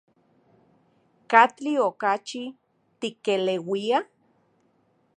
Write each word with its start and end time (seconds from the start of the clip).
¿Katli 1.31 1.71
okachi 1.87 2.41
tikeleuia? 2.99 3.99